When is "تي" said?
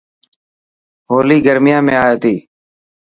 2.23-2.35